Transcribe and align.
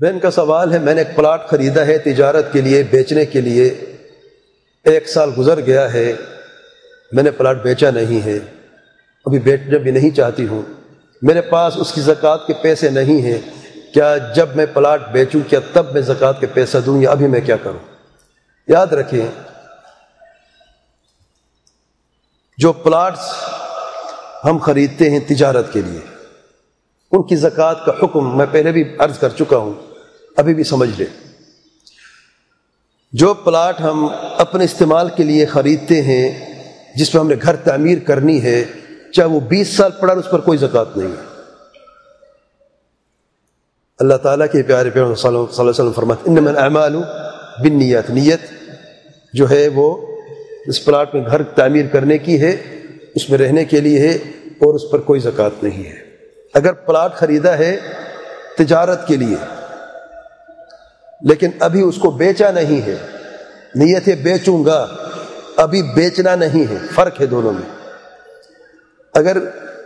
بہن 0.00 0.18
کا 0.18 0.30
سوال 0.30 0.72
ہے 0.72 0.78
میں 0.78 0.94
نے 0.94 1.00
ایک 1.00 1.14
پلاٹ 1.16 1.46
خریدا 1.48 1.86
ہے 1.86 1.96
تجارت 1.98 2.52
کے 2.52 2.60
لیے 2.60 2.82
بیچنے 2.90 3.24
کے 3.24 3.40
لیے 3.40 3.68
ایک 4.86 5.08
سال 5.08 5.30
گزر 5.38 5.60
گیا 5.60 5.92
ہے 5.92 6.12
میں 7.12 7.22
نے 7.22 7.30
پلاٹ 7.30 7.62
بیچا 7.62 7.90
نہیں 7.90 8.24
ہے 8.26 8.36
ابھی 9.26 9.38
بیچنا 9.38 9.78
بھی 9.78 9.90
نہیں 9.90 10.10
چاہتی 10.10 10.46
ہوں 10.46 10.62
میرے 11.22 11.40
پاس 11.40 11.76
اس 11.76 11.92
کی 11.92 12.00
زکوٰۃ 12.00 12.46
کے 12.46 12.54
پیسے 12.62 12.90
نہیں 12.90 13.22
ہیں 13.22 13.38
کیا 13.94 14.16
جب 14.36 14.56
میں 14.56 14.66
پلاٹ 14.66 15.08
بیچوں 15.12 15.40
کیا 15.48 15.60
تب 15.72 15.92
میں 15.92 16.02
زکوٰۃ 16.02 16.40
کے 16.40 16.46
پیسہ 16.46 16.78
دوں 16.86 17.00
یا 17.02 17.10
ابھی 17.10 17.26
میں 17.26 17.40
کیا 17.40 17.56
کروں 17.56 17.78
یاد 18.68 18.92
رکھیں 18.92 19.20
جو 22.58 22.72
پلاٹس 22.72 23.32
ہم 24.44 24.58
خریدتے 24.58 25.10
ہیں 25.10 25.20
تجارت 25.28 25.72
کے 25.72 25.80
لیے 25.80 26.00
ان 27.12 27.22
کی 27.22 27.36
زکوٰۃ 27.38 27.84
کا 27.86 27.92
حکم 28.02 28.36
میں 28.38 28.46
پہلے 28.52 28.72
بھی 28.72 28.84
عرض 28.98 29.18
کر 29.18 29.28
چکا 29.28 29.56
ہوں 29.56 29.85
ابھی 30.36 30.54
بھی 30.54 30.64
سمجھ 30.64 30.88
لیں۔ 30.98 31.06
جو 33.12 33.34
پلاٹ 33.34 33.80
ہم 33.80 34.08
اپنے 34.38 34.64
استعمال 34.64 35.08
کے 35.16 35.22
لیے 35.22 35.46
خریدتے 35.46 36.02
ہیں، 36.02 36.56
جس 36.96 37.14
میں 37.14 37.22
ہم 37.22 37.28
نے 37.28 37.34
گھر 37.42 37.56
تعمیر 37.56 37.98
کرنی 37.98 38.42
ہے، 38.42 38.64
چاہے 39.12 39.28
وہ 39.28 39.40
بیس 39.40 39.68
سال 39.68 39.90
پڑا 40.00 40.14
اس 40.14 40.30
پر 40.30 40.40
کوئی 40.40 40.58
زکوٰۃ 40.58 40.96
نہیں 40.96 41.08
ہے۔ 41.08 41.36
اللہ 43.98 44.14
تعالیٰ 44.14 44.46
کے 44.52 44.62
پیارے 44.62 44.90
پیار 44.90 45.14
صلی 45.14 45.28
اللہ 45.28 45.60
علیہ 45.60 45.70
وسلم 45.70 45.92
فرمات 45.92 46.16
ان 46.24 46.56
اعمال 46.56 46.96
بن 47.58 47.78
نیت 47.78 48.10
نیت 48.10 48.40
جو 49.32 49.50
ہے 49.50 49.68
وہ 49.68 50.06
اس 50.66 50.84
پلاٹ 50.84 51.14
میں 51.14 51.24
گھر 51.26 51.42
تعمیر 51.42 51.86
کرنے 51.86 52.18
کی 52.18 52.40
ہے، 52.40 52.56
اس 53.14 53.30
میں 53.30 53.38
رہنے 53.38 53.64
کے 53.64 53.80
لیے 53.80 53.98
ہے 53.98 54.14
اور 54.48 54.74
اس 54.74 54.90
پر 54.90 55.00
کوئی 55.00 55.20
زکوٰۃ 55.20 55.62
نہیں 55.62 55.84
ہے۔ 55.84 56.00
اگر 56.54 56.72
پلاٹ 56.72 57.14
خریدا 57.14 57.58
ہے 57.58 57.76
تجارت 58.58 59.06
کے 59.06 59.16
لیے 59.16 59.36
لیکن 61.22 61.50
ابھی 61.58 61.82
اس 61.82 61.96
کو 61.96 62.10
بیچا 62.10 62.50
نہیں 62.50 62.86
ہے۔ 62.86 62.96
نیت 63.74 64.08
ہے 64.08 64.14
بیچوں 64.14 64.64
گا، 64.64 64.86
ابھی 65.56 65.82
بیچنا 65.82 66.34
نہیں 66.34 66.70
ہے۔ 66.70 66.76
فرق 66.94 67.20
ہے 67.20 67.26
دونوں 67.26 67.52
میں۔ 67.52 67.76
اگر 69.14 69.36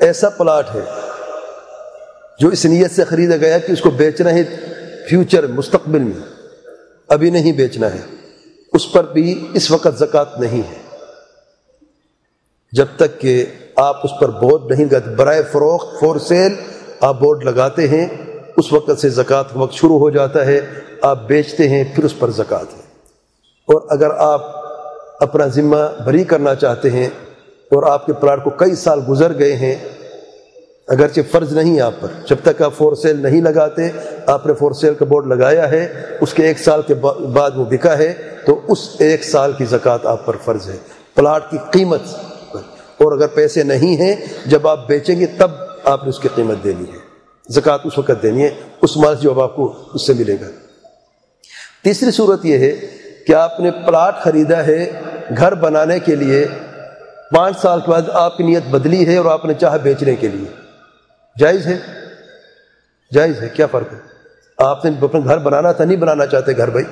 ایسا 0.00 0.28
پلاٹ 0.28 0.74
ہے 0.74 0.80
جو 2.38 2.48
اس 2.48 2.66
نیت 2.66 2.90
سے 2.90 3.04
خریدا 3.04 3.36
گیا 3.36 3.58
کہ 3.58 3.72
اس 3.72 3.80
کو 3.80 3.90
بیچنا 3.90 4.30
ہے 4.30 4.42
فیوچر، 5.08 5.46
مستقبل 5.46 5.98
میں، 5.98 6.34
ابھی 7.08 7.30
نہیں 7.30 7.52
بیچنا 7.52 7.86
ہے۔ 7.94 8.00
اس 8.72 8.92
پر 8.92 9.04
بھی 9.04 9.48
اس 9.54 9.70
وقت 9.70 9.98
زکوٰۃ 9.98 10.40
نہیں 10.40 10.62
ہے۔ 10.70 10.96
جب 12.72 12.86
تک 12.96 13.20
کہ 13.20 13.44
آپ 13.76 14.00
اس 14.04 14.10
پر 14.20 14.28
بورڈ 14.28 14.72
نہیں 14.72 14.84
لگاتے 14.84 15.10
برائے 15.16 15.42
فروخت 15.42 16.00
فور 16.00 16.18
سیل 16.18 16.54
آپ 17.00 17.20
بورڈ 17.20 17.44
لگاتے 17.44 17.88
ہیں۔ 17.88 18.27
اس 18.58 18.72
وقت 18.72 18.98
سے 18.98 19.08
زکوٰۃ 19.08 19.44
وقت 19.54 19.74
شروع 19.74 19.98
ہو 19.98 20.10
جاتا 20.10 20.46
ہے، 20.46 20.60
آپ 21.02 21.26
بیچتے 21.26 21.68
ہیں، 21.68 21.84
پھر 21.94 22.04
اس 22.04 22.18
پر 22.18 22.30
زکوٰۃ 22.30 22.74
ہے۔ 22.76 22.80
اور 23.68 23.80
اگر 23.88 24.10
آپ 24.10 24.46
اپنا 25.20 25.46
ذمہ 25.46 25.76
بری 26.06 26.24
کرنا 26.24 26.54
چاہتے 26.54 26.90
ہیں 26.90 27.06
اور 27.70 27.82
آپ 27.82 28.06
کے 28.06 28.12
پلاٹ 28.12 28.44
کو 28.44 28.50
کئی 28.50 28.74
سال 28.74 29.00
گزر 29.08 29.38
گئے 29.38 29.56
ہیں، 29.56 29.74
اگرچہ 30.88 31.20
فرض 31.30 31.52
نہیں 31.52 31.80
آپ 31.80 31.92
پر، 32.00 32.08
جب 32.28 32.36
تک 32.42 32.62
آپ 32.62 32.74
فور 32.76 32.94
سیل 32.94 33.22
نہیں 33.22 33.40
لگاتے، 33.40 33.90
آپ 34.26 34.46
نے 34.46 34.54
فور 34.54 34.72
سیل 34.72 34.94
کا 34.94 35.04
بورڈ 35.04 35.26
لگایا 35.26 35.70
ہے، 35.70 35.86
اس 36.20 36.34
کے 36.34 36.46
ایک 36.46 36.58
سال 36.58 36.82
کے 36.82 36.94
بعد 36.94 37.50
وہ 37.56 37.64
بکا 37.64 37.98
ہے، 37.98 38.12
تو 38.46 38.60
اس 38.68 38.88
ایک 38.98 39.24
سال 39.24 39.52
کی 39.52 39.64
زکوٰۃ 39.64 40.06
آپ 40.06 40.26
پر 40.26 40.36
فرض 40.44 40.68
ہے۔ 40.68 40.76
پلاٹ 41.14 41.50
کی 41.50 41.58
قیمت 41.70 42.00
اور 43.00 43.12
اگر 43.12 43.26
پیسے 43.26 43.62
نہیں 43.62 43.96
ہیں، 43.96 44.14
جب 44.46 44.68
آپ 44.68 44.88
بیچیں 44.88 45.20
گے، 45.20 45.26
تب 45.26 45.50
آپ 45.84 46.02
نے 46.02 46.08
اس 46.08 46.18
کی 46.18 46.28
قیمت 46.34 46.64
دینی 46.64 46.84
ہے۔ 46.84 47.07
زکوٰۃ 47.48 47.78
اس 47.84 47.98
وقت 47.98 48.22
دینی 48.22 48.44
ہے، 48.44 48.50
اس 48.82 48.96
مال 48.96 49.16
جو 49.20 49.30
اب 49.30 49.40
آپ 49.40 49.56
کو 49.56 49.88
اس 49.94 50.06
سے 50.06 50.12
ملے 50.12 50.36
گا۔ 50.40 50.46
تیسری 51.84 52.10
صورت 52.10 52.44
یہ 52.44 52.58
ہے 52.58 52.72
کہ 53.26 53.32
آپ 53.34 53.60
نے 53.60 53.70
پلاٹ 53.70 54.20
خریدا 54.20 54.66
ہے 54.66 55.00
گھر 55.36 55.54
بنانے 55.54 55.98
کے 55.98 56.14
لیے، 56.14 56.46
پانچ 57.30 57.58
سال 57.58 57.80
کے 57.80 57.90
بعد 57.90 58.02
آپ 58.12 58.36
کی 58.36 58.44
نیت 58.44 58.62
بدلی 58.70 59.06
ہے 59.06 59.16
اور 59.16 59.24
آپ 59.24 59.44
نے 59.44 59.54
چاہا 59.54 59.76
بیچنے 59.76 60.16
کے 60.16 60.28
لیے۔ 60.28 60.48
جائز 61.38 61.66
ہے؟ 61.66 61.78
جائز 63.14 63.42
ہے، 63.42 63.48
کیا 63.48 63.66
فرق 63.66 63.92
ہے؟ 63.92 63.98
آپ 64.58 64.84
نے 64.84 64.90
اپنا 65.00 65.20
گھر 65.24 65.38
بنانا 65.38 65.72
تھا، 65.72 65.84
نہیں 65.84 65.96
بنانا 65.96 66.26
چاہتے 66.26 66.56
گھر 66.56 66.70
بھائی۔ 66.70 66.84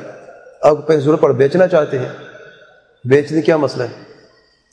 آپ 0.63 0.87
پیسے 0.87 1.01
ضرورت 1.01 1.21
پڑ 1.21 1.33
بیچنا 1.33 1.67
چاہتے 1.67 1.99
ہیں۔ 1.99 2.09
بیچنے 3.05 3.43
کیا 3.43 3.57
مسئلہ 3.57 3.83
ہے؟ 3.83 4.03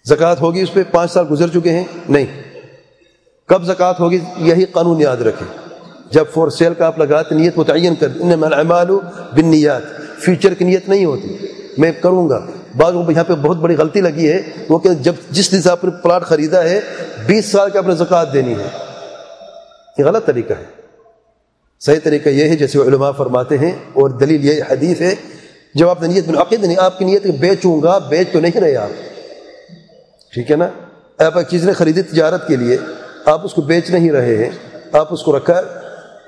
زکوٰۃ 0.03 0.35
ہوگی 0.41 0.61
اس 0.61 0.73
پہ، 0.73 0.83
پانچ 0.91 1.11
سال 1.11 1.25
گزر 1.31 1.47
چکے 1.47 1.69
ہیں؟ 1.69 1.83
نہیں۔ 2.09 2.25
کب 3.47 3.63
زکوٰۃ 3.63 3.93
ہوگی، 3.99 4.19
یہی 4.37 4.65
قانون 4.65 5.01
یاد 5.01 5.17
رکھیں۔ 5.17 5.62
جب 6.11 6.25
فور 6.33 6.49
سیل 6.49 6.73
کا 6.73 6.87
آپ 6.87 6.99
لگاتے 6.99 7.35
نیت 7.35 7.57
متعین 7.57 7.95
کر 7.95 8.07
بن 9.35 9.45
نیات 9.45 9.81
فیوچر 10.19 10.53
کی 10.53 10.65
نیت 10.65 10.89
نہیں 10.89 11.05
ہوتی۔ 11.05 11.37
میں 11.77 11.91
کروں 11.91 12.29
گا۔ 12.29 12.45
بعض 12.75 12.93
یہاں 13.09 13.23
پہ 13.23 13.33
بہت 13.33 13.57
بڑی 13.57 13.75
غلطی 13.75 14.01
لگی 14.01 14.31
ہے، 14.31 14.41
وہ 14.69 14.79
کہ 14.79 14.89
جب 14.89 15.13
جس 15.31 15.51
دن 15.51 15.61
سے 15.61 15.69
آپ 15.69 15.83
نے 15.83 15.91
پلاٹ 16.03 16.23
خریدا 16.23 16.63
ہے، 16.63 16.79
بیس 17.25 17.45
سال 17.45 17.69
کے 17.69 17.77
آپ 17.77 17.87
نے 17.87 17.95
زکوٰۃ 17.95 18.25
دینی 18.33 18.53
ہے۔ 18.53 18.67
یہ 19.97 20.05
غلط 20.05 20.25
طریقہ 20.25 20.53
ہے۔ 20.53 20.63
صحیح 21.79 21.99
طریقہ 22.03 22.29
یہ 22.29 22.49
ہے، 22.49 22.55
جیسے 22.55 22.79
علماء 22.79 23.11
فرماتے 23.11 23.57
ہیں، 23.57 23.71
اور 23.93 24.09
دلیل 24.09 24.45
یہ 24.45 24.63
حدیث 24.69 25.01
ہے، 25.01 25.15
جب 25.75 25.89
آپ 25.89 26.01
نے 26.01 26.07
نیت 26.07 26.29
عقید 26.37 26.63
نہیں، 26.63 26.77
آپ 26.79 26.99
کی 26.99 27.05
نیت 27.05 27.25
بیچوں 27.25 27.81
گا، 27.81 27.97
بیچ 27.97 28.27
تو 28.31 28.39
نہیں 28.39 28.61
رہے 28.61 28.75
آپ۔ 28.75 28.89
ٹھیک 30.33 30.51
ہے 30.51 30.55
نا؟ 30.55 30.67
آپ 31.17 31.37
ایک 31.37 31.47
چیز 31.47 31.65
نے 31.65 31.73
خریدی 31.73 32.01
تجارت 32.01 32.47
کے 32.47 32.55
لیے، 32.55 32.77
آپ 33.25 33.45
اس 33.45 33.53
کو 33.53 33.61
بیچ 33.61 33.89
نہیں 33.89 34.11
رہے 34.11 34.37
ہیں، 34.37 34.49
آپ 34.91 35.13
اس 35.13 35.23
کو 35.23 35.37
رکھا 35.37 35.61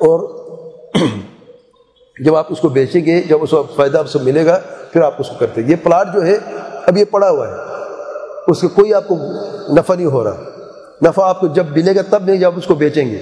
اور 0.06 0.46
جب 2.26 2.36
آپ 2.36 2.48
اس 2.50 2.60
کو 2.60 2.70
بیچیں 2.70 3.06
گے، 3.06 3.22
جب 3.22 3.38
اس 3.42 3.50
کو 3.50 3.64
فائدہ 3.76 3.98
آپ 3.98 4.08
سے 4.08 4.20
ملے 4.20 4.46
گا، 4.46 4.60
پھر 4.92 5.02
آپ 5.02 5.14
اس 5.18 5.30
کو 5.30 5.36
کرتے 5.40 5.62
یہ 5.62 5.76
پلاٹ 5.84 6.08
جو 6.14 6.26
ہے، 6.26 6.38
اب 6.88 6.98
یہ 6.98 7.06
پڑا 7.06 7.30
ہوا 7.30 7.48
ہے۔ 7.48 7.54
اس 8.48 8.62
کا 8.62 8.68
کوئی 8.68 8.94
آپ 8.94 9.08
کو 9.08 9.16
نفع 9.74 9.96
نہیں 9.96 10.06
ہو 10.06 10.24
رہا۔ 10.24 10.44
نفع 11.02 11.30
آپ 11.30 11.40
کو 11.40 11.48
جب 11.48 11.66
ملے 11.70 11.96
گا، 11.96 12.02
تب 12.10 12.24
نہیں، 12.26 12.38
جب 12.38 12.58
اس 12.58 12.66
کو 12.66 12.76
بیچیں 12.76 13.12
گے۔ 13.12 13.22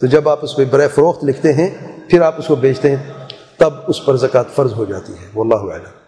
تو 0.00 0.06
جب 0.06 0.28
آپ 0.28 0.38
اس 0.42 0.56
پہ 0.56 0.64
برائے 0.64 0.88
فروخت 0.88 1.24
لکھتے 1.24 1.52
ہیں، 1.52 1.98
پھر 2.10 2.20
آپ 2.20 2.34
اس 2.38 2.46
کو 2.46 2.54
بیچتے 2.54 2.96
ہیں، 2.96 3.12
تب 3.56 3.70
اس 3.86 4.06
پر 4.06 4.16
زکوٰۃ 4.16 4.54
فرض 4.54 4.72
ہو 4.72 4.84
جاتی 4.84 5.12
ہے۔ 5.12 5.28
وہ 5.34 5.44
اللہ 5.44 6.03